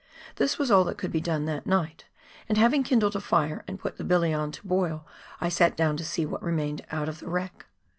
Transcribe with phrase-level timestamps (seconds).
[0.37, 2.05] This was all that could be done that night,
[2.49, 5.05] and having kindled a fire and put the billy on to boil,
[5.39, 7.67] I sat down to see what remained out of the wreck.